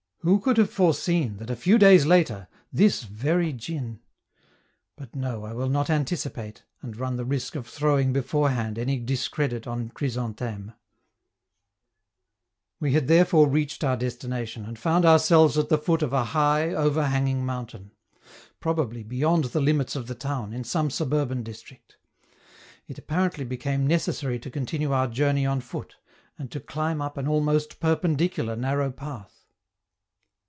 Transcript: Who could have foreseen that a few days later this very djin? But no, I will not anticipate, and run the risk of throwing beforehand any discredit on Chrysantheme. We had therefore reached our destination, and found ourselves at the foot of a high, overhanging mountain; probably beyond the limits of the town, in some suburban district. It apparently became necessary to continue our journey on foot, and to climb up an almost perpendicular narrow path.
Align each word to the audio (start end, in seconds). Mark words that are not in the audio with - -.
Who 0.23 0.39
could 0.39 0.57
have 0.57 0.69
foreseen 0.71 1.37
that 1.37 1.49
a 1.49 1.55
few 1.55 1.79
days 1.79 2.05
later 2.05 2.47
this 2.71 3.01
very 3.05 3.51
djin? 3.51 4.01
But 4.95 5.15
no, 5.15 5.45
I 5.45 5.53
will 5.53 5.67
not 5.67 5.89
anticipate, 5.89 6.61
and 6.83 6.95
run 6.95 7.15
the 7.15 7.25
risk 7.25 7.55
of 7.55 7.65
throwing 7.65 8.13
beforehand 8.13 8.77
any 8.77 8.99
discredit 8.99 9.65
on 9.65 9.89
Chrysantheme. 9.89 10.75
We 12.79 12.91
had 12.93 13.07
therefore 13.07 13.47
reached 13.49 13.83
our 13.83 13.97
destination, 13.97 14.63
and 14.63 14.77
found 14.77 15.05
ourselves 15.05 15.57
at 15.57 15.69
the 15.69 15.79
foot 15.79 16.03
of 16.03 16.13
a 16.13 16.23
high, 16.25 16.69
overhanging 16.71 17.43
mountain; 17.43 17.89
probably 18.59 19.01
beyond 19.01 19.45
the 19.45 19.59
limits 19.59 19.95
of 19.95 20.05
the 20.05 20.13
town, 20.13 20.53
in 20.53 20.63
some 20.63 20.91
suburban 20.91 21.41
district. 21.41 21.97
It 22.87 22.99
apparently 22.99 23.43
became 23.43 23.87
necessary 23.87 24.37
to 24.41 24.51
continue 24.51 24.91
our 24.91 25.07
journey 25.07 25.47
on 25.47 25.61
foot, 25.61 25.95
and 26.37 26.51
to 26.51 26.59
climb 26.59 27.01
up 27.01 27.17
an 27.17 27.27
almost 27.27 27.79
perpendicular 27.79 28.55
narrow 28.55 28.91
path. 28.91 29.39